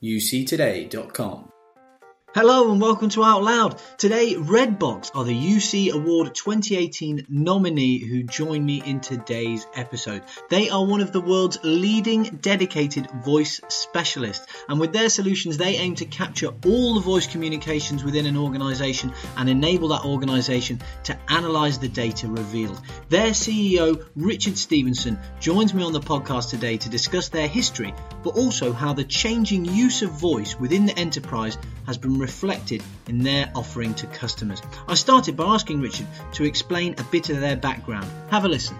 uctoday.com. 0.00 1.57
Hello 2.34 2.70
and 2.70 2.78
welcome 2.78 3.08
to 3.08 3.24
Out 3.24 3.42
Loud. 3.42 3.80
Today, 3.96 4.34
Redbox 4.34 5.12
are 5.14 5.24
the 5.24 5.34
UC 5.34 5.92
Award 5.92 6.34
2018 6.34 7.24
nominee 7.30 8.04
who 8.04 8.22
join 8.22 8.66
me 8.66 8.82
in 8.84 9.00
today's 9.00 9.66
episode. 9.74 10.22
They 10.50 10.68
are 10.68 10.84
one 10.84 11.00
of 11.00 11.10
the 11.10 11.22
world's 11.22 11.58
leading 11.62 12.24
dedicated 12.24 13.10
voice 13.24 13.62
specialists, 13.68 14.46
and 14.68 14.78
with 14.78 14.92
their 14.92 15.08
solutions, 15.08 15.56
they 15.56 15.76
aim 15.76 15.94
to 15.96 16.04
capture 16.04 16.50
all 16.66 16.96
the 16.96 17.00
voice 17.00 17.26
communications 17.26 18.04
within 18.04 18.26
an 18.26 18.36
organization 18.36 19.14
and 19.38 19.48
enable 19.48 19.88
that 19.88 20.04
organization 20.04 20.82
to 21.04 21.16
analyze 21.30 21.78
the 21.78 21.88
data 21.88 22.28
revealed. 22.28 22.78
Their 23.08 23.30
CEO, 23.30 24.04
Richard 24.16 24.58
Stevenson, 24.58 25.18
joins 25.40 25.72
me 25.72 25.82
on 25.82 25.94
the 25.94 26.00
podcast 26.00 26.50
today 26.50 26.76
to 26.76 26.90
discuss 26.90 27.30
their 27.30 27.48
history, 27.48 27.94
but 28.22 28.36
also 28.36 28.74
how 28.74 28.92
the 28.92 29.04
changing 29.04 29.64
use 29.64 30.02
of 30.02 30.10
voice 30.10 30.60
within 30.60 30.84
the 30.84 30.98
enterprise 30.98 31.56
has 31.86 31.96
been 31.96 32.17
reflected 32.18 32.82
in 33.06 33.22
their 33.22 33.50
offering 33.54 33.94
to 33.94 34.06
customers. 34.06 34.62
I 34.86 34.94
started 34.94 35.36
by 35.36 35.44
asking 35.44 35.80
Richard 35.80 36.06
to 36.34 36.44
explain 36.44 36.94
a 36.98 37.04
bit 37.04 37.30
of 37.30 37.40
their 37.40 37.56
background. 37.56 38.06
Have 38.30 38.44
a 38.44 38.48
listen. 38.48 38.76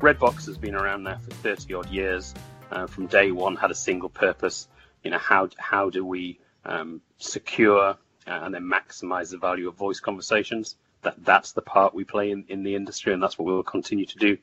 Redbox 0.00 0.46
has 0.46 0.58
been 0.58 0.74
around 0.74 1.04
there 1.04 1.18
for 1.18 1.30
30 1.30 1.74
odd 1.74 1.90
years. 1.90 2.34
Uh, 2.70 2.86
from 2.86 3.06
day 3.06 3.30
one, 3.30 3.56
had 3.56 3.70
a 3.70 3.74
single 3.74 4.08
purpose. 4.08 4.68
You 5.02 5.10
know, 5.10 5.18
how 5.18 5.48
how 5.56 5.90
do 5.90 6.04
we 6.04 6.40
um, 6.64 7.00
secure 7.18 7.90
uh, 7.90 7.96
and 8.26 8.54
then 8.54 8.62
maximize 8.62 9.30
the 9.30 9.38
value 9.38 9.68
of 9.68 9.76
voice 9.76 10.00
conversations? 10.00 10.76
That 11.02 11.24
that's 11.24 11.52
the 11.52 11.62
part 11.62 11.94
we 11.94 12.04
play 12.04 12.30
in, 12.30 12.44
in 12.48 12.64
the 12.64 12.74
industry, 12.74 13.12
and 13.12 13.22
that's 13.22 13.38
what 13.38 13.46
we 13.46 13.52
will 13.52 13.62
continue 13.62 14.06
to 14.06 14.18
do 14.18 14.38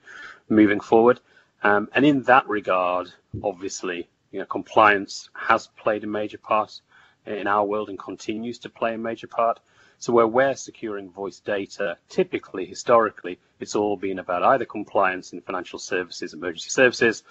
moving 0.50 0.80
forward. 0.80 1.20
Um, 1.64 1.90
and 1.94 2.06
in 2.06 2.24
that 2.24 2.48
regard, 2.48 3.12
obviously, 3.44 4.08
you 4.32 4.40
know, 4.40 4.46
compliance 4.46 5.30
has 5.34 5.68
played 5.68 6.04
a 6.04 6.08
major 6.08 6.38
part 6.38 6.82
in 7.26 7.48
our 7.48 7.66
world 7.66 7.90
and 7.90 8.00
continues 8.00 8.60
to 8.60 8.70
play 8.70 8.94
a 8.94 8.98
major 8.98 9.28
part. 9.28 9.60
So 10.00 10.14
where 10.14 10.28
we're 10.28 10.56
securing 10.56 11.12
voice 11.12 11.40
data, 11.40 11.98
typically, 12.10 12.66
historically, 12.66 13.38
it's 13.60 13.76
all 13.76 13.96
been 13.98 14.18
about 14.18 14.42
either 14.42 14.66
compliance 14.66 15.32
in 15.32 15.42
financial 15.42 15.78
services, 15.78 16.34
emergency 16.34 16.70
services, 16.70 17.24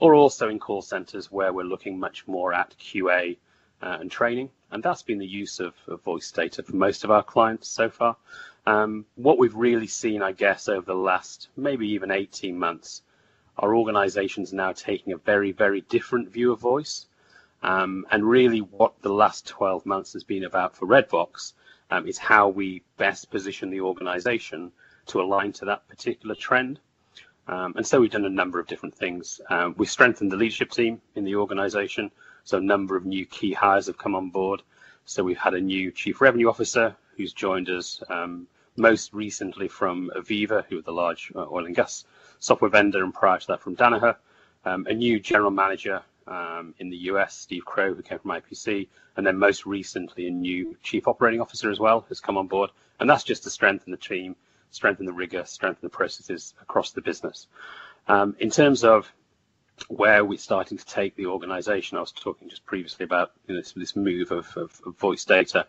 or 0.00 0.14
also 0.14 0.48
in 0.48 0.58
call 0.58 0.82
centers 0.82 1.30
where 1.30 1.52
we're 1.52 1.62
looking 1.62 2.00
much 2.00 2.26
more 2.26 2.52
at 2.52 2.74
QA 2.78 3.36
uh, 3.82 3.98
and 4.00 4.10
training. 4.10 4.50
And 4.70 4.82
that's 4.82 5.02
been 5.02 5.18
the 5.18 5.26
use 5.26 5.60
of, 5.60 5.74
of, 5.86 6.02
voice 6.02 6.30
data 6.32 6.62
for 6.62 6.74
most 6.74 7.04
of 7.04 7.10
our 7.10 7.22
clients 7.22 7.68
so 7.68 7.88
far. 7.88 8.16
Um, 8.66 9.06
what 9.14 9.38
we've 9.38 9.54
really 9.54 9.86
seen, 9.86 10.20
I 10.20 10.32
guess, 10.32 10.68
over 10.68 10.84
the 10.84 10.94
last 10.94 11.48
maybe 11.56 11.88
even 11.90 12.10
18 12.10 12.58
months, 12.58 13.02
are 13.58 13.74
organizations 13.74 14.52
now 14.52 14.72
taking 14.72 15.12
a 15.12 15.16
very, 15.18 15.52
very 15.52 15.80
different 15.80 16.30
view 16.30 16.52
of 16.52 16.60
voice. 16.60 17.06
Um, 17.62 18.06
and 18.10 18.24
really, 18.24 18.60
what 18.60 19.00
the 19.02 19.12
last 19.12 19.46
12 19.46 19.84
months 19.84 20.12
has 20.12 20.24
been 20.24 20.44
about 20.44 20.76
for 20.76 20.86
Redbox 20.86 21.54
um, 21.90 22.06
is 22.06 22.18
how 22.18 22.48
we 22.48 22.82
best 22.96 23.30
position 23.30 23.70
the 23.70 23.80
organization 23.80 24.72
to 25.06 25.20
align 25.20 25.52
to 25.54 25.64
that 25.66 25.88
particular 25.88 26.34
trend. 26.34 26.78
Um, 27.48 27.74
and 27.76 27.86
so 27.86 28.00
we've 28.00 28.10
done 28.10 28.26
a 28.26 28.30
number 28.30 28.60
of 28.60 28.66
different 28.66 28.94
things. 28.94 29.40
Um, 29.48 29.74
we've 29.78 29.90
strengthened 29.90 30.30
the 30.30 30.36
leadership 30.36 30.70
team 30.70 31.00
in 31.14 31.24
the 31.24 31.36
organization. 31.36 32.10
So 32.44 32.58
a 32.58 32.62
number 32.62 32.94
of 32.96 33.06
new 33.06 33.24
key 33.24 33.54
hires 33.54 33.86
have 33.86 33.98
come 33.98 34.14
on 34.14 34.30
board. 34.30 34.62
So 35.06 35.24
we've 35.24 35.38
had 35.38 35.54
a 35.54 35.60
new 35.60 35.90
chief 35.90 36.20
revenue 36.20 36.48
officer 36.48 36.94
who's 37.16 37.32
joined 37.32 37.70
us 37.70 38.02
um, 38.10 38.46
most 38.76 39.12
recently 39.14 39.66
from 39.68 40.10
AVEVA, 40.14 40.66
who 40.68 40.78
are 40.78 40.82
the 40.82 40.92
large 40.92 41.32
uh, 41.34 41.46
oil 41.50 41.64
and 41.64 41.74
gas 41.74 42.04
software 42.38 42.70
vendor, 42.70 43.02
and 43.02 43.14
prior 43.14 43.38
to 43.38 43.46
that 43.48 43.60
from 43.62 43.74
Danaher. 43.74 44.16
Um, 44.64 44.86
a 44.86 44.92
new 44.92 45.18
general 45.18 45.50
manager 45.50 46.02
um, 46.28 46.74
in 46.78 46.90
the 46.90 46.96
US, 47.12 47.34
Steve 47.34 47.64
Crow, 47.64 47.94
who 47.94 48.02
came 48.02 48.18
from 48.18 48.30
IPC, 48.30 48.88
and 49.16 49.26
then 49.26 49.38
most 49.38 49.66
recently 49.66 50.28
a 50.28 50.30
new 50.30 50.76
chief 50.82 51.08
operating 51.08 51.40
officer 51.40 51.70
as 51.70 51.80
well 51.80 52.04
has 52.08 52.20
come 52.20 52.36
on 52.36 52.46
board. 52.46 52.70
And 53.00 53.08
that's 53.08 53.24
just 53.24 53.44
to 53.44 53.50
strengthen 53.50 53.90
the 53.90 53.96
team, 53.96 54.36
strengthen 54.70 55.06
the 55.06 55.12
rigor, 55.12 55.44
strengthen 55.44 55.86
the 55.86 55.90
processes 55.90 56.54
across 56.60 56.90
the 56.90 57.00
business. 57.00 57.46
Um, 58.06 58.36
in 58.38 58.50
terms 58.50 58.84
of 58.84 59.10
where 59.88 60.24
we're 60.24 60.38
starting 60.38 60.76
to 60.76 60.84
take 60.84 61.14
the 61.14 61.26
organization, 61.26 61.96
I 61.96 62.00
was 62.00 62.12
talking 62.12 62.48
just 62.48 62.66
previously 62.66 63.04
about 63.04 63.32
you 63.46 63.54
know, 63.54 63.60
this, 63.60 63.72
this, 63.72 63.96
move 63.96 64.32
of, 64.32 64.54
of, 64.56 64.80
of 64.84 64.96
voice 64.98 65.24
data. 65.24 65.66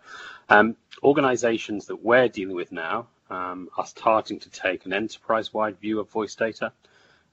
Um, 0.50 0.76
organizations 1.04 1.86
that 1.88 2.04
we're 2.04 2.28
dealing 2.28 2.56
with 2.56 2.72
now 2.72 3.08
um, 3.30 3.70
are 3.78 3.86
starting 3.86 4.40
to 4.40 4.50
take 4.50 4.86
an 4.86 4.94
enterprise 4.94 5.54
wide 5.54 5.80
view 5.80 6.00
of 6.00 6.10
voice 6.10 6.36
data. 6.36 6.72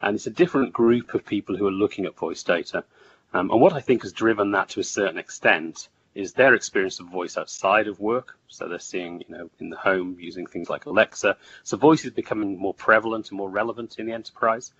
And 0.03 0.15
it's 0.17 0.27
a 0.27 0.31
different 0.31 0.73
group 0.73 1.15
of 1.15 1.25
people 1.25 1.57
who 1.57 1.67
are 1.67 1.73
looking 1.73 2.05
at 2.05 2.17
voice 2.17 2.43
data. 2.43 2.85
Um, 3.33 3.51
and 3.51 3.61
what 3.61 3.73
I 3.73 3.81
think 3.81 4.03
has 4.03 4.13
driven 4.13 4.53
that 4.53 4.69
to 4.71 4.81
a 4.81 4.85
certain 4.85 5.19
extent 5.19 5.89
is 6.15 6.33
their 6.33 6.55
experience 6.55 6.99
of 6.99 7.07
voice 7.07 7.37
outside 7.37 7.89
of 7.89 8.01
work. 8.01 8.39
So 8.49 8.69
they're 8.69 8.79
seeing, 8.79 9.23
you 9.29 9.37
know, 9.37 9.51
in 9.61 9.69
the 9.69 9.77
home 9.77 10.17
using 10.19 10.47
things 10.47 10.71
like 10.71 10.87
Alexa. 10.87 11.37
So 11.63 11.77
voice 11.77 12.05
is 12.05 12.11
becoming 12.13 12.59
more 12.59 12.73
prevalent 12.73 13.29
and 13.29 13.37
more 13.37 13.51
relevant 13.51 13.99
in 13.99 14.07
the 14.07 14.13
enterprise. 14.13 14.73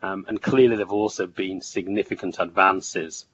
Um, 0.00 0.24
and 0.28 0.40
clearly, 0.40 0.76
there 0.76 0.86
have 0.86 0.92
also 0.92 1.26
been 1.26 1.60
significant 1.60 2.38
advances 2.38 3.26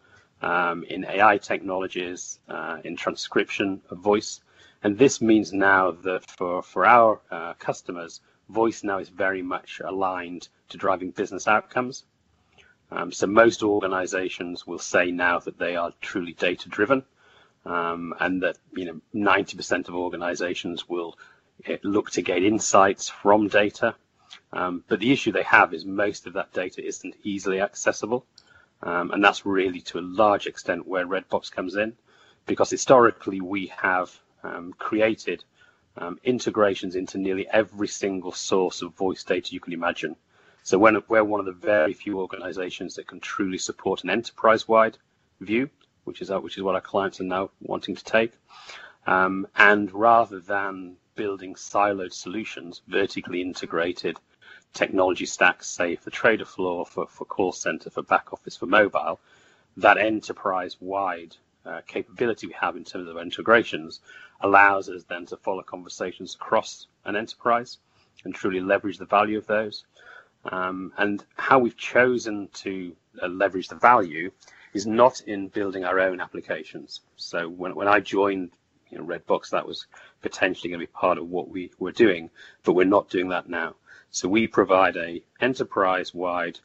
um, 0.42 0.82
in 0.84 1.04
AI 1.04 1.38
technologies, 1.38 2.40
uh, 2.48 2.78
in 2.84 2.96
transcription 2.96 3.82
of 3.90 3.98
voice. 3.98 4.40
And 4.82 4.98
this 4.98 5.20
means 5.20 5.52
now 5.52 5.92
that 5.92 6.28
for, 6.30 6.62
for 6.62 6.84
our 6.86 7.20
uh, 7.30 7.54
customers, 7.54 8.20
voice 8.48 8.82
now 8.82 8.98
is 8.98 9.08
very 9.08 9.42
much 9.42 9.80
aligned 9.84 10.48
to 10.70 10.76
driving 10.76 11.10
business 11.10 11.46
outcomes. 11.46 12.04
Um, 12.90 13.12
so 13.12 13.26
most 13.26 13.62
organizations 13.62 14.66
will 14.66 14.78
say 14.78 15.10
now 15.10 15.38
that 15.40 15.58
they 15.58 15.76
are 15.76 15.92
truly 16.00 16.32
data 16.32 16.68
driven 16.68 17.04
um, 17.66 18.14
and 18.20 18.42
that 18.42 18.58
you 18.76 18.84
know 18.84 19.00
90% 19.14 19.88
of 19.88 19.94
organizations 19.94 20.88
will 20.88 21.18
eh, 21.66 21.78
look 21.82 22.10
to 22.12 22.22
get 22.22 22.42
insights 22.42 23.08
from 23.08 23.48
data. 23.48 23.94
Um, 24.52 24.84
but 24.88 25.00
the 25.00 25.12
issue 25.12 25.32
they 25.32 25.42
have 25.44 25.74
is 25.74 25.84
most 25.84 26.26
of 26.26 26.34
that 26.34 26.52
data 26.52 26.84
isn't 26.84 27.16
easily 27.22 27.60
accessible. 27.60 28.26
Um, 28.82 29.12
and 29.12 29.24
that's 29.24 29.46
really 29.46 29.80
to 29.82 29.98
a 29.98 30.02
large 30.02 30.46
extent 30.46 30.86
where 30.86 31.06
Redbox 31.06 31.50
comes 31.50 31.76
in 31.76 31.96
because 32.46 32.70
historically 32.70 33.40
we 33.40 33.68
have 33.68 34.16
um, 34.42 34.74
created 34.78 35.42
um, 35.96 36.18
integrations 36.24 36.96
into 36.96 37.18
nearly 37.18 37.48
every 37.48 37.88
single 37.88 38.32
source 38.32 38.82
of 38.82 38.94
voice 38.94 39.24
data 39.24 39.52
you 39.52 39.60
can 39.60 39.72
imagine. 39.72 40.16
So 40.64 40.78
when, 40.78 40.96
we're 41.08 41.22
one 41.22 41.40
of 41.40 41.46
the 41.46 41.52
very 41.52 41.92
few 41.92 42.18
organizations 42.18 42.94
that 42.94 43.06
can 43.06 43.20
truly 43.20 43.58
support 43.58 44.02
an 44.02 44.08
enterprise-wide 44.08 44.96
view, 45.40 45.68
which 46.04 46.22
is, 46.22 46.30
which 46.30 46.56
is 46.56 46.62
what 46.62 46.74
our 46.74 46.80
clients 46.80 47.20
are 47.20 47.24
now 47.24 47.50
wanting 47.60 47.94
to 47.94 48.02
take. 48.02 48.32
Um, 49.06 49.46
and 49.56 49.92
rather 49.92 50.40
than 50.40 50.96
building 51.16 51.54
siloed 51.54 52.14
solutions, 52.14 52.80
vertically 52.88 53.42
integrated 53.42 54.16
technology 54.72 55.26
stacks, 55.26 55.68
say 55.68 55.96
for 55.96 56.08
trader 56.08 56.46
floor, 56.46 56.86
for, 56.86 57.06
for 57.08 57.26
call 57.26 57.52
center, 57.52 57.90
for 57.90 58.02
back 58.02 58.32
office, 58.32 58.56
for 58.56 58.64
mobile, 58.64 59.20
that 59.76 59.98
enterprise-wide 59.98 61.36
uh, 61.66 61.82
capability 61.86 62.46
we 62.46 62.54
have 62.54 62.74
in 62.74 62.84
terms 62.84 63.06
of 63.06 63.18
integrations 63.18 64.00
allows 64.40 64.88
us 64.88 65.04
then 65.04 65.26
to 65.26 65.36
follow 65.36 65.62
conversations 65.62 66.34
across 66.34 66.86
an 67.04 67.16
enterprise 67.16 67.76
and 68.24 68.34
truly 68.34 68.60
leverage 68.60 68.96
the 68.96 69.04
value 69.04 69.36
of 69.36 69.46
those. 69.46 69.84
Um, 70.46 70.92
and 70.96 71.24
how 71.36 71.58
we've 71.58 71.76
chosen 71.76 72.48
to 72.54 72.94
uh, 73.22 73.28
leverage 73.28 73.68
the 73.68 73.76
value 73.76 74.30
is 74.72 74.86
not 74.86 75.20
in 75.22 75.48
building 75.48 75.84
our 75.84 76.00
own 76.00 76.20
applications. 76.20 77.00
So 77.16 77.48
when, 77.48 77.74
when 77.74 77.88
I 77.88 78.00
joined 78.00 78.50
you 78.90 78.98
know, 78.98 79.04
Redbox, 79.04 79.50
that 79.50 79.66
was 79.66 79.86
potentially 80.20 80.70
going 80.70 80.80
to 80.80 80.86
be 80.86 80.92
part 80.92 81.18
of 81.18 81.28
what 81.28 81.48
we 81.48 81.70
were 81.78 81.92
doing, 81.92 82.30
but 82.64 82.74
we're 82.74 82.84
not 82.84 83.08
doing 83.08 83.28
that 83.28 83.48
now. 83.48 83.74
So 84.10 84.28
we 84.28 84.46
provide 84.46 84.96
a 84.96 85.22
enterprise-wide 85.40 86.60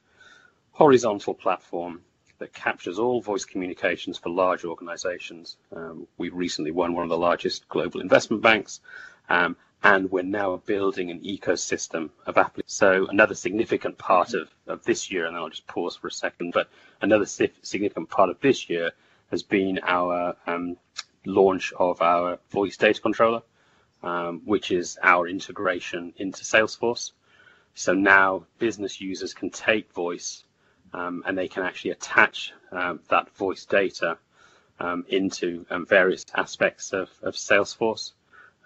horizontal 0.71 1.33
platform 1.33 2.01
that 2.39 2.53
captures 2.53 2.99
all 2.99 3.21
voice 3.21 3.45
communications 3.45 4.17
for 4.17 4.29
large 4.29 4.63
organizations. 4.63 5.57
Um, 5.75 6.07
we 6.17 6.29
recently 6.29 6.71
won 6.71 6.93
one 6.93 7.03
of 7.03 7.09
the 7.09 7.17
largest 7.17 7.67
global 7.67 8.01
investment 8.01 8.41
banks, 8.41 8.79
um, 9.29 9.57
and 9.83 10.11
we're 10.11 10.23
now 10.23 10.57
building 10.65 11.09
an 11.09 11.21
ecosystem 11.21 12.09
of 12.25 12.35
apps. 12.35 12.61
So 12.65 13.07
another 13.07 13.35
significant 13.35 13.97
part 13.97 14.33
of, 14.33 14.49
of 14.67 14.83
this 14.83 15.09
year, 15.09 15.25
and 15.25 15.37
I'll 15.37 15.49
just 15.49 15.67
pause 15.67 15.95
for 15.95 16.07
a 16.07 16.11
second, 16.11 16.51
but 16.53 16.69
another 17.01 17.25
significant 17.25 18.09
part 18.09 18.29
of 18.29 18.39
this 18.41 18.69
year 18.69 18.91
has 19.31 19.43
been 19.43 19.79
our 19.83 20.35
um, 20.47 20.77
launch 21.25 21.71
of 21.73 22.01
our 22.01 22.39
voice 22.49 22.75
data 22.75 22.99
controller, 22.99 23.41
um, 24.03 24.41
which 24.45 24.71
is 24.71 24.97
our 25.01 25.27
integration 25.27 26.13
into 26.17 26.43
Salesforce. 26.43 27.11
So 27.73 27.93
now 27.93 28.45
business 28.57 28.99
users 28.99 29.33
can 29.33 29.49
take 29.49 29.93
voice 29.93 30.43
um, 30.93 31.23
and 31.25 31.37
they 31.37 31.47
can 31.47 31.63
actually 31.63 31.91
attach 31.91 32.51
um, 32.71 32.99
that 33.09 33.29
voice 33.35 33.65
data 33.65 34.17
um, 34.79 35.05
into 35.07 35.65
um, 35.69 35.85
various 35.85 36.25
aspects 36.35 36.91
of, 36.91 37.09
of 37.21 37.35
Salesforce. 37.35 38.11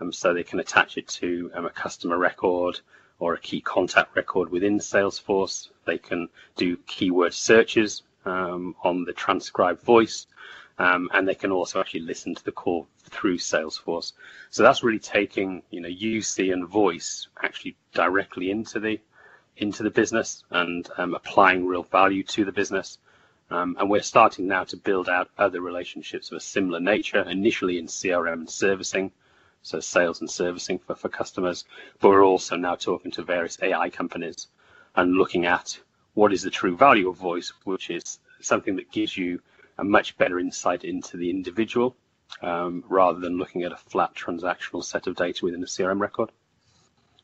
Um, 0.03 0.11
so 0.11 0.33
they 0.33 0.43
can 0.43 0.59
attach 0.59 0.97
it 0.97 1.07
to 1.19 1.49
um, 1.53 1.65
a 1.65 1.69
customer 1.69 2.17
record 2.17 2.81
or 3.19 3.33
a 3.33 3.39
key 3.39 3.61
contact 3.61 4.13
record 4.17 4.49
within 4.49 4.79
Salesforce. 4.79 5.69
They 5.85 5.97
can 5.97 6.27
do 6.57 6.75
keyword 6.87 7.33
searches 7.33 8.03
um, 8.25 8.75
on 8.83 9.05
the 9.05 9.13
transcribed 9.13 9.81
voice. 9.81 10.27
Um, 10.77 11.09
and 11.13 11.25
they 11.25 11.35
can 11.35 11.51
also 11.51 11.79
actually 11.79 12.01
listen 12.01 12.35
to 12.35 12.43
the 12.43 12.51
call 12.51 12.87
through 13.05 13.37
Salesforce. 13.37 14.11
So 14.49 14.63
that's 14.63 14.83
really 14.83 14.99
taking 14.99 15.63
you 15.69 15.79
know 15.79 15.87
UC 15.87 16.51
and 16.51 16.67
voice 16.67 17.29
actually 17.41 17.77
directly 17.93 18.51
into 18.51 18.81
the 18.81 18.99
into 19.55 19.83
the 19.83 19.91
business 19.91 20.43
and 20.49 20.89
um, 20.97 21.13
applying 21.13 21.65
real 21.65 21.83
value 21.83 22.23
to 22.23 22.43
the 22.43 22.51
business. 22.51 22.97
Um, 23.49 23.77
and 23.79 23.89
we're 23.89 24.01
starting 24.01 24.47
now 24.47 24.65
to 24.65 24.75
build 24.75 25.07
out 25.07 25.29
other 25.37 25.61
relationships 25.61 26.29
of 26.31 26.37
a 26.37 26.41
similar 26.41 26.81
nature, 26.81 27.21
initially 27.21 27.77
in 27.77 27.85
CRM 27.85 28.33
and 28.33 28.49
servicing, 28.49 29.11
so 29.63 29.79
sales 29.79 30.19
and 30.19 30.29
servicing 30.29 30.77
for, 30.77 30.93
for 30.93 31.09
customers. 31.09 31.65
But 31.99 32.09
we're 32.09 32.25
also 32.25 32.55
now 32.55 32.75
talking 32.75 33.11
to 33.11 33.23
various 33.23 33.57
AI 33.61 33.89
companies 33.89 34.47
and 34.95 35.15
looking 35.15 35.45
at 35.45 35.79
what 36.13 36.31
is 36.31 36.43
the 36.43 36.51
true 36.51 36.77
value 36.77 37.09
of 37.09 37.17
voice, 37.17 37.51
which 37.63 37.89
is 37.89 38.19
something 38.39 38.75
that 38.75 38.91
gives 38.91 39.17
you 39.17 39.41
a 39.77 39.83
much 39.83 40.17
better 40.17 40.37
insight 40.37 40.83
into 40.83 41.17
the 41.17 41.29
individual 41.29 41.95
um, 42.41 42.83
rather 42.87 43.19
than 43.19 43.37
looking 43.37 43.63
at 43.63 43.71
a 43.71 43.77
flat 43.77 44.13
transactional 44.13 44.83
set 44.83 45.07
of 45.07 45.15
data 45.15 45.43
within 45.43 45.63
a 45.63 45.65
CRM 45.65 45.99
record. 45.99 46.31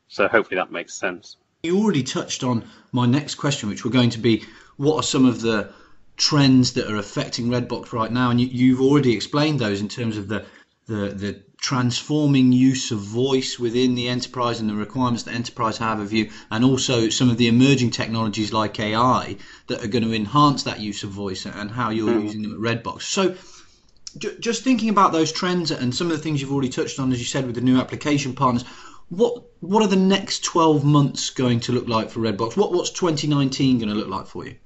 So 0.08 0.26
hopefully 0.26 0.56
that 0.56 0.72
makes 0.72 0.94
sense. 0.94 1.36
You 1.62 1.78
already 1.78 2.02
touched 2.02 2.42
on 2.42 2.64
my 2.90 3.06
next 3.06 3.36
question, 3.36 3.68
which 3.68 3.84
were 3.84 3.90
going 3.90 4.10
to 4.10 4.18
be 4.18 4.44
what 4.76 4.96
are 4.96 5.02
some 5.02 5.26
of 5.26 5.42
the 5.42 5.72
trends 6.16 6.72
that 6.72 6.90
are 6.90 6.96
affecting 6.96 7.48
Redbox 7.48 7.92
right 7.92 8.10
now? 8.10 8.30
And 8.30 8.40
you, 8.40 8.74
have 8.74 8.84
already 8.84 9.14
explained 9.14 9.60
those 9.60 9.80
in 9.80 9.88
terms 9.88 10.16
of 10.16 10.28
the, 10.28 10.44
the, 10.86 11.10
the 11.10 11.42
transforming 11.60 12.52
use 12.52 12.90
of 12.90 12.98
voice 12.98 13.58
within 13.58 13.94
the 13.94 14.08
enterprise 14.08 14.60
and 14.60 14.68
the 14.68 14.74
requirements 14.74 15.24
that 15.24 15.34
enterprise 15.34 15.76
have 15.78 16.00
of 16.00 16.12
you, 16.12 16.30
and 16.50 16.64
also 16.64 17.10
some 17.10 17.30
of 17.30 17.36
the 17.36 17.48
emerging 17.48 17.90
technologies 17.90 18.52
like 18.52 18.80
AI 18.80 19.36
that 19.66 19.84
are 19.84 19.88
going 19.88 20.04
to 20.04 20.12
enhance 20.12 20.64
that 20.64 20.80
use 20.80 21.04
of 21.04 21.10
voice 21.10 21.44
and 21.44 21.70
how 21.70 21.90
you're 21.90 22.12
mm. 22.12 22.22
using 22.22 22.42
them 22.42 22.54
at 22.54 22.58
Redbox. 22.58 23.02
So, 23.02 23.36
just 24.18 24.64
thinking 24.64 24.88
about 24.88 25.12
those 25.12 25.30
trends 25.30 25.70
and 25.70 25.94
some 25.94 26.10
of 26.10 26.16
the 26.16 26.22
things 26.22 26.40
you've 26.40 26.52
already 26.52 26.70
touched 26.70 26.98
on, 26.98 27.12
as 27.12 27.20
you 27.20 27.26
said, 27.26 27.46
with 27.46 27.54
the 27.54 27.60
new 27.60 27.78
application 27.78 28.34
partners, 28.34 28.64
what 29.10 29.44
what 29.60 29.82
are 29.82 29.88
the 29.88 29.96
next 29.96 30.42
12 30.44 30.82
months 30.84 31.30
going 31.30 31.60
to 31.60 31.72
look 31.72 31.88
like 31.88 32.10
for 32.10 32.20
Redbox? 32.20 32.56
What 32.56 32.72
what's 32.72 32.90
2019 32.90 33.78
going 33.78 33.90
to 33.90 33.94
look 33.94 34.08
like 34.08 34.26
for 34.26 34.46
you? 34.46 34.56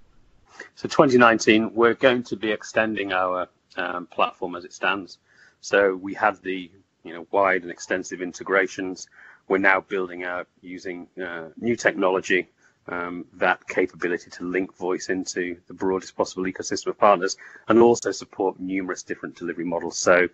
So 0.77 0.89
2019, 0.89 1.75
we're 1.75 1.95
going 1.95 2.23
to 2.25 2.37
be 2.37 2.53
extending 2.53 3.13
our 3.13 3.49
um, 3.77 4.07
platform 4.07 4.55
as 4.55 4.65
it 4.65 4.73
stands. 4.73 5.19
So 5.61 5.97
we 5.97 6.15
had 6.15 6.41
the 6.43 6.71
you 7.05 7.15
know 7.15 7.27
wide 7.31 7.63
and 7.63 7.71
extensive 7.71 8.21
integrations. 8.23 9.09
We're 9.47 9.59
now 9.59 9.81
building 9.81 10.25
out 10.25 10.49
using 10.63 11.07
uh, 11.23 11.49
new 11.57 11.77
technology 11.77 12.49
um, 12.89 13.27
that 13.35 13.67
capability 13.67 14.31
to 14.31 14.45
link 14.45 14.77
voice 14.77 15.09
into 15.09 15.59
the 15.69 15.75
broadest 15.75 16.17
possible 16.17 16.45
ecosystem 16.45 16.89
of 16.89 16.99
partners 16.99 17.37
and 17.69 17.79
also 17.81 18.11
support 18.11 18.59
numerous 18.59 19.03
different 19.03 19.37
delivery 19.37 19.65
models. 19.65 19.99
So 19.99 20.29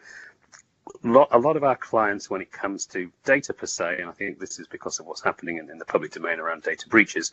a 1.04 1.38
lot 1.38 1.56
of 1.56 1.64
our 1.64 1.76
clients, 1.76 2.28
when 2.28 2.40
it 2.40 2.50
comes 2.50 2.86
to 2.86 3.10
data 3.24 3.52
per 3.52 3.66
se, 3.66 3.98
and 4.00 4.08
I 4.08 4.12
think 4.12 4.38
this 4.38 4.58
is 4.58 4.66
because 4.66 4.98
of 4.98 5.06
what's 5.06 5.22
happening 5.22 5.58
in, 5.58 5.70
in 5.70 5.78
the 5.78 5.84
public 5.84 6.12
domain 6.12 6.40
around 6.40 6.62
data 6.62 6.88
breaches, 6.88 7.32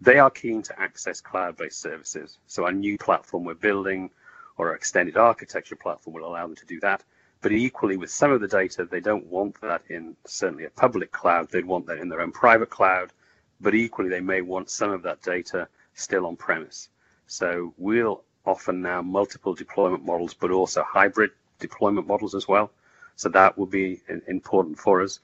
they 0.00 0.18
are 0.18 0.30
keen 0.30 0.62
to 0.62 0.80
access 0.80 1.20
cloud-based 1.20 1.80
services. 1.80 2.38
So 2.46 2.64
our 2.64 2.72
new 2.72 2.98
platform 2.98 3.44
we're 3.44 3.54
building 3.54 4.10
or 4.56 4.70
our 4.70 4.74
extended 4.74 5.16
architecture 5.16 5.76
platform 5.76 6.14
will 6.14 6.26
allow 6.26 6.46
them 6.46 6.56
to 6.56 6.66
do 6.66 6.80
that. 6.80 7.02
But 7.46 7.52
equally, 7.52 7.96
with 7.96 8.10
some 8.10 8.32
of 8.32 8.40
the 8.40 8.48
data, 8.48 8.84
they 8.84 8.98
don't 8.98 9.26
want 9.26 9.60
that 9.60 9.82
in 9.88 10.16
certainly 10.26 10.64
a 10.64 10.70
public 10.70 11.12
cloud. 11.12 11.48
They'd 11.48 11.64
want 11.64 11.86
that 11.86 11.98
in 11.98 12.08
their 12.08 12.20
own 12.20 12.32
private 12.32 12.70
cloud 12.70 13.12
but 13.60 13.74
equally 13.74 14.08
they 14.08 14.20
may 14.20 14.40
want 14.40 14.70
some 14.70 14.90
of 14.90 15.02
that 15.02 15.22
data 15.22 15.68
still 15.94 16.26
on 16.26 16.36
premise. 16.36 16.88
So 17.26 17.72
we'll 17.78 18.22
offer 18.44 18.72
now 18.72 19.02
multiple 19.02 19.54
deployment 19.54 20.04
models, 20.04 20.34
but 20.34 20.50
also 20.50 20.82
hybrid 20.82 21.30
deployment 21.58 22.06
models 22.06 22.34
as 22.34 22.46
well. 22.46 22.70
So 23.16 23.28
that 23.30 23.56
will 23.56 23.66
be 23.66 24.02
important 24.28 24.78
for 24.78 25.02
us. 25.02 25.20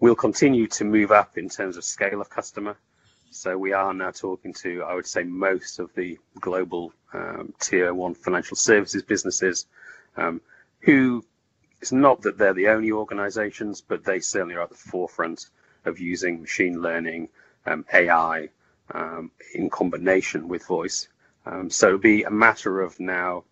We'll 0.00 0.16
continue 0.16 0.66
to 0.68 0.84
move 0.84 1.12
up 1.12 1.38
in 1.38 1.48
terms 1.48 1.76
of 1.76 1.84
scale 1.84 2.20
of 2.20 2.28
customer. 2.28 2.76
So 3.30 3.56
we 3.56 3.72
are 3.72 3.94
now 3.94 4.10
talking 4.10 4.52
to, 4.54 4.82
I 4.82 4.94
would 4.94 5.06
say, 5.06 5.22
most 5.22 5.78
of 5.78 5.94
the 5.94 6.18
global 6.40 6.92
um, 7.12 7.54
tier 7.60 7.94
one 7.94 8.14
financial 8.14 8.56
services 8.56 9.02
businesses 9.02 9.66
um, 10.16 10.40
who 10.80 11.24
it's 11.80 11.92
not 11.92 12.22
that 12.22 12.36
they're 12.36 12.54
the 12.54 12.68
only 12.68 12.92
organizations, 12.92 13.80
but 13.80 14.04
they 14.04 14.20
certainly 14.20 14.54
are 14.54 14.62
at 14.62 14.70
the 14.70 14.74
forefront 14.74 15.46
of 15.84 15.98
using 15.98 16.40
machine 16.40 16.80
learning, 16.82 17.28
um, 17.66 17.84
AI 17.92 18.48
um, 18.92 19.30
in 19.54 19.70
combination 19.70 20.48
with 20.48 20.66
voice. 20.66 21.08
Um, 21.46 21.70
so 21.70 21.88
it'll 21.88 21.98
be 21.98 22.24
a 22.24 22.30
matter 22.30 22.80
of 22.82 23.00
now 23.00 23.44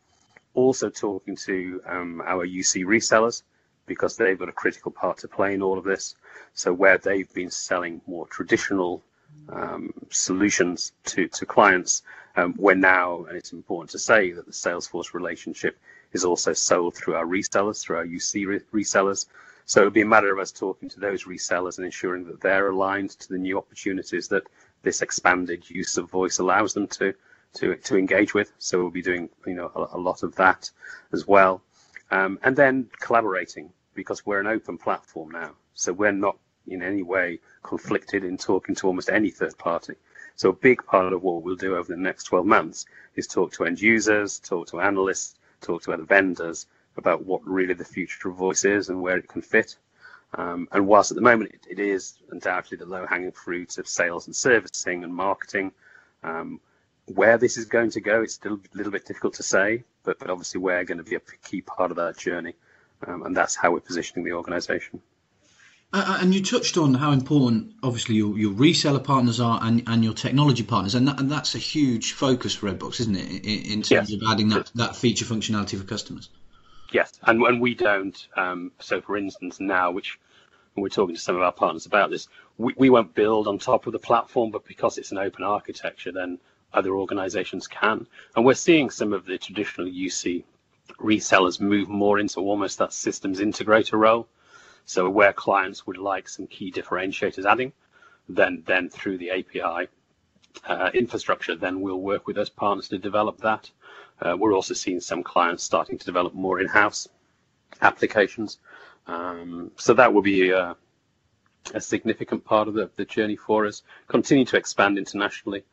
also 0.55 0.91
talking 0.91 1.37
to 1.37 1.81
um, 1.87 2.23
our 2.25 2.47
UC 2.47 2.85
resellers 2.85 3.43
because 3.87 4.17
they've 4.17 4.39
got 4.39 4.49
a 4.49 4.53
critical 4.53 4.91
part 4.91 5.19
to 5.19 5.29
play 5.29 5.55
in 5.55 5.63
all 5.63 5.79
of 5.79 5.85
this. 5.85 6.15
So 6.53 6.73
where 6.73 6.99
they've 6.99 7.33
been 7.33 7.51
selling 7.51 8.03
more 8.07 8.27
traditional 8.27 9.03
um, 9.49 9.93
solutions 10.11 10.93
to, 11.07 11.29
to 11.29 11.47
clients, 11.47 12.03
um, 12.37 12.55
we're 12.59 12.75
now, 12.75 13.25
and 13.25 13.37
it's 13.37 13.53
important 13.53 13.91
to 13.91 13.99
say 13.99 14.33
that 14.33 14.47
the 14.47 14.53
Salesforce 14.53 15.15
relationship 15.15 15.79
is 16.13 16.25
also 16.25 16.53
sold 16.53 16.95
through 16.95 17.15
our 17.15 17.27
resellers, 17.27 17.83
through 17.83 17.97
our 17.97 18.07
UC 18.07 18.47
re- 18.47 18.83
resellers. 18.83 19.27
So 19.65 19.81
it'll 19.81 19.91
be 19.91 20.03
a 20.03 20.07
matter 20.07 20.33
of 20.33 20.39
us 20.39 20.53
talking 20.53 20.89
to 20.91 21.01
those 21.01 21.25
resellers 21.25 21.77
and 21.77 21.85
ensuring 21.85 22.25
that 22.25 22.41
they're 22.41 22.71
aligned 22.71 23.11
to 23.11 23.29
the 23.29 23.39
new 23.39 23.59
opportunities 23.59 24.29
that 24.29 24.45
this 24.83 25.03
expanded 25.03 25.69
use 25.69 25.97
of 25.99 26.11
voice 26.11 26.39
allows 26.39 26.75
them 26.75 26.87
to 26.89 27.15
to 27.55 27.77
to 27.77 27.97
engage 27.97 28.35
with. 28.35 28.53
So 28.59 28.79
we'll 28.79 28.91
be 28.91 29.03
doing 29.03 29.29
you 29.47 29.55
know 29.55 29.71
a, 29.75 29.97
a 29.97 30.01
lot 30.01 30.23
of 30.23 30.35
that 30.37 30.71
as 31.13 31.27
well, 31.27 31.63
um, 32.11 32.39
and 32.43 32.57
then 32.57 32.89
collaborating 33.01 33.71
because 33.95 34.25
we're 34.25 34.41
an 34.41 34.47
open 34.47 34.79
platform 34.79 35.31
now. 35.31 35.53
So 35.75 35.93
we're 35.93 36.13
not 36.13 36.39
in 36.67 36.83
any 36.83 37.03
way 37.03 37.41
conflicted 37.63 38.25
in 38.25 38.37
talking 38.37 38.75
to 38.77 38.87
almost 38.87 39.09
any 39.11 39.31
third 39.31 39.57
party. 39.59 39.95
So 40.37 40.51
a 40.51 40.53
big 40.53 40.85
part 40.85 41.13
of 41.13 41.23
what 41.23 41.43
we'll 41.43 41.57
do 41.57 41.77
over 41.77 41.93
the 41.93 42.01
next 42.01 42.25
12 42.25 42.47
months 42.47 42.87
is 43.17 43.27
talk 43.27 43.53
to 43.55 43.65
end 43.65 43.81
users, 43.81 44.39
talk 44.39 44.69
to 44.69 44.81
analysts, 44.81 45.35
talk 45.61 45.83
to 45.83 45.93
other 45.93 46.05
vendors, 46.05 46.67
about 46.97 47.25
what 47.25 47.47
really 47.47 47.75
the 47.75 47.85
future 47.85 48.29
of 48.29 48.37
voice 48.37 48.65
is 48.65 48.89
and 48.89 49.01
where 49.01 49.17
it 49.17 49.29
can 49.29 49.43
fit. 49.43 49.77
Um, 50.35 50.69
and 50.73 50.87
whilst 50.87 51.11
at 51.11 51.15
the 51.15 51.23
moment 51.23 51.53
it, 51.55 51.67
it 51.71 51.79
is 51.79 52.19
undoubtedly 52.31 52.77
the 52.77 52.87
low 52.87 53.07
hanging 53.07 53.33
fruit 53.33 53.79
of 53.79 53.89
sales 53.89 54.27
and 54.27 54.37
servicing 54.37 55.05
and 55.05 55.15
marketing, 55.15 55.73
um, 56.23 56.61
where 57.07 57.39
this 57.39 57.57
is 57.57 57.65
going 57.65 57.91
to 57.93 58.01
go, 58.01 58.23
it's 58.23 58.35
still 58.35 58.55
a 58.55 58.77
little 58.77 58.93
bit 58.93 59.07
difficult 59.07 59.35
to 59.35 59.43
say, 59.43 59.85
but, 60.03 60.19
but 60.19 60.29
obviously 60.29 60.61
we're 60.61 60.85
going 60.85 60.99
to 60.99 61.05
be 61.05 61.17
a 61.17 61.21
key 61.45 61.63
part 61.63 61.91
of 61.91 61.97
that 61.97 62.19
journey. 62.19 62.55
Um, 63.07 63.23
and 63.23 63.37
that's 63.37 63.55
how 63.55 63.71
we're 63.71 63.81
positioning 63.81 64.25
the 64.25 64.33
organization. 64.33 65.01
Uh, 65.91 66.05
uh, 66.07 66.19
and 66.21 66.35
you 66.35 66.43
touched 66.43 66.77
on 66.77 66.93
how 66.93 67.13
important, 67.13 67.73
obviously, 67.83 68.15
your, 68.15 68.37
your 68.39 68.53
reseller 68.53 69.03
partners 69.03 69.41
are 69.41 69.59
and, 69.63 69.83
and 69.87 70.05
your 70.05 70.13
technology 70.13 70.63
partners, 70.63 70.95
and, 70.95 71.09
that, 71.09 71.19
and 71.19 71.31
that's 71.31 71.55
a 71.55 71.59
huge 71.59 72.13
focus 72.13 72.55
for 72.55 72.71
Redbox, 72.71 73.01
isn't 73.01 73.17
it, 73.17 73.45
in, 73.45 73.73
in 73.73 73.83
terms 73.83 74.11
yes. 74.11 74.13
of 74.13 74.21
adding 74.29 74.51
that, 74.51 74.71
that 74.75 74.97
feature 74.97 75.25
functionality 75.25 75.79
for 75.79 75.85
customers? 75.85 76.29
Yes, 76.93 77.19
and 77.25 77.43
and 77.43 77.61
we 77.61 77.75
don't. 77.75 78.27
Um, 78.37 78.73
so, 78.79 79.01
for 79.01 79.17
instance, 79.17 79.61
now, 79.61 79.91
which 79.91 80.19
we're 80.75 80.89
talking 80.89 81.15
to 81.15 81.21
some 81.21 81.37
of 81.37 81.43
our 81.43 81.53
partners 81.53 81.87
about 81.87 82.11
this, 82.11 82.29
we, 82.57 82.75
we 82.77 82.91
won't 82.91 83.15
build 83.15 83.47
on 83.47 83.59
top 83.59 83.87
of 83.87 83.93
the 83.93 83.99
platform, 83.99 84.51
but 84.51 84.65
because 84.65 84.99
it's 84.99 85.13
an 85.13 85.19
open 85.19 85.45
architecture, 85.45 86.13
then 86.13 86.39
other 86.73 86.95
organizations 86.95 87.67
can. 87.67 88.07
And 88.37 88.45
we're 88.45 88.55
seeing 88.55 88.91
some 88.91 89.13
of 89.13 89.27
the 89.27 89.39
traditional 89.39 89.89
UC 89.89 90.45
resellers 90.99 91.61
move 91.61 91.89
more 91.89 92.19
into 92.19 92.41
almost 92.41 92.79
that 92.79 92.93
systems 92.93 93.41
integrator 93.41 93.99
role. 93.99 94.29
So 94.89 95.11
where 95.11 95.35
clients 95.35 95.87
would 95.87 95.99
like 95.99 96.31
some 96.31 96.47
key 96.47 96.73
differentiators 96.73 97.45
adding, 97.45 97.75
then 98.27 98.63
then 98.67 98.89
through 98.89 99.19
the 99.19 99.31
API 99.33 99.89
uh, 100.67 100.91
infrastructure, 100.95 101.55
then 101.55 101.83
we'll 101.83 102.01
work 102.01 102.27
with 102.27 102.37
those 102.37 102.49
partners 102.49 102.89
to 102.89 102.97
develop 102.97 103.37
that. 103.43 103.71
Uh, 104.23 104.35
we're 104.39 104.55
also 104.55 104.73
seeing 104.73 104.99
some 104.99 105.23
clients 105.23 105.63
starting 105.63 105.99
to 105.99 106.07
develop 106.07 106.33
more 106.33 106.59
in-house 106.59 107.07
applications. 107.83 108.61
Um, 109.07 109.73
so 109.77 109.93
that 109.93 110.15
will 110.15 110.23
be 110.23 110.53
a, 110.53 110.75
a 111.75 111.81
significant 111.83 112.47
part 112.47 112.67
of 112.67 112.73
the, 112.73 112.89
the, 112.97 113.05
journey 113.05 113.37
for 113.37 113.67
us. 113.67 113.83
Continue 114.07 114.47
to 114.47 114.57
expand 114.57 114.97
internationally. 114.97 115.65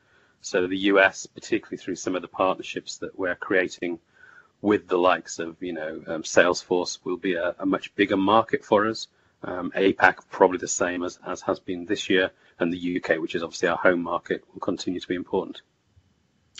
So 0.42 0.68
the 0.68 0.92
US, 0.92 1.26
particularly 1.26 1.78
through 1.78 1.96
some 1.96 2.18
of 2.18 2.22
the 2.22 2.28
partnerships 2.28 2.98
that 2.98 3.18
we're 3.18 3.36
creating 3.36 3.98
with 4.66 4.88
the 4.88 4.98
likes 4.98 5.38
of, 5.38 5.56
you 5.62 5.74
know, 5.74 6.02
um, 6.08 6.24
Salesforce, 6.24 6.98
will 7.04 7.18
be 7.18 7.36
a, 7.36 7.56
a, 7.60 7.66
much 7.68 7.94
bigger 7.96 8.18
market 8.18 8.66
for 8.66 8.88
us. 8.88 9.08
Um, 9.44 9.72
APAC 9.76 10.16
probably 10.32 10.58
the 10.58 10.68
same 10.68 11.04
as, 11.04 11.20
as 11.26 11.42
has 11.42 11.60
been 11.60 11.86
this 11.86 12.10
year, 12.10 12.32
and 12.60 12.74
the 12.74 12.98
UK, 12.98 13.20
which 13.20 13.36
is 13.36 13.44
obviously 13.44 13.70
our 13.70 13.78
home 13.78 14.02
market, 14.02 14.44
will 14.52 14.60
continue 14.60 15.00
to 15.00 15.08
be 15.08 15.14
important. 15.14 15.62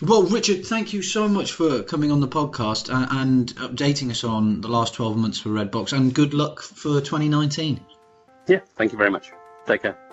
Well, 0.00 0.22
Richard, 0.22 0.66
thank 0.66 0.92
you 0.92 1.02
so 1.02 1.26
much 1.26 1.52
for 1.52 1.82
coming 1.82 2.12
on 2.12 2.20
the 2.20 2.28
podcast 2.28 2.94
and 2.94 3.52
updating 3.56 4.10
us 4.10 4.22
on 4.22 4.60
the 4.60 4.68
last 4.68 4.94
12 4.94 5.16
months 5.16 5.40
for 5.40 5.48
Redbox, 5.48 5.92
and 5.92 6.14
good 6.14 6.32
luck 6.32 6.62
for 6.62 7.00
2019. 7.00 7.80
Yeah, 8.46 8.60
thank 8.76 8.92
you 8.92 8.98
very 8.98 9.10
much. 9.10 9.32
Take 9.66 9.82
care. 9.82 10.05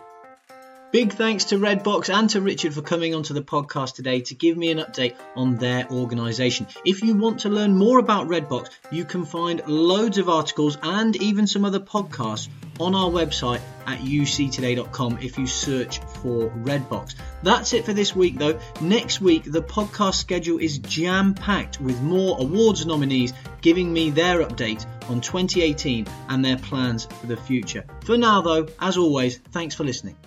Big 0.93 1.11
thanks 1.11 1.45
to 1.45 1.55
Redbox 1.55 2.13
and 2.13 2.29
to 2.29 2.39
Richard 2.39 2.75
for 2.75 2.83
coming 2.83 3.15
onto 3.15 3.33
the 3.33 3.41
podcast 3.41 3.95
today 3.95 4.21
to 4.21 4.35
give 4.35 4.55
me 4.55 4.69
an 4.69 4.77
update 4.77 5.15
on 5.35 5.55
their 5.55 5.89
organisation. 5.89 6.67
If 6.85 7.01
you 7.01 7.15
want 7.15 7.39
to 7.39 7.49
learn 7.49 7.75
more 7.75 7.97
about 7.97 8.27
Redbox, 8.27 8.69
you 8.91 9.03
can 9.03 9.25
find 9.25 9.63
loads 9.65 10.19
of 10.19 10.29
articles 10.29 10.77
and 10.83 11.15
even 11.15 11.47
some 11.47 11.65
other 11.65 11.79
podcasts 11.79 12.47
on 12.79 12.93
our 12.93 13.09
website 13.09 13.59
at 13.87 14.01
uctoday.com 14.01 15.17
if 15.19 15.39
you 15.39 15.47
search 15.47 15.97
for 15.97 16.51
Redbox. 16.51 17.15
That's 17.41 17.73
it 17.73 17.85
for 17.85 17.93
this 17.93 18.15
week 18.15 18.37
though. 18.37 18.59
Next 18.79 19.19
week, 19.19 19.45
the 19.45 19.63
podcast 19.63 20.13
schedule 20.13 20.59
is 20.59 20.77
jam 20.77 21.33
packed 21.33 21.81
with 21.81 21.99
more 22.03 22.39
awards 22.39 22.85
nominees 22.85 23.33
giving 23.61 23.91
me 23.91 24.11
their 24.11 24.45
update 24.45 24.85
on 25.09 25.21
2018 25.21 26.05
and 26.29 26.45
their 26.45 26.57
plans 26.57 27.05
for 27.05 27.25
the 27.25 27.37
future. 27.37 27.83
For 28.05 28.15
now 28.15 28.41
though, 28.41 28.67
as 28.79 28.97
always, 28.97 29.39
thanks 29.39 29.73
for 29.73 29.85
listening. 29.85 30.17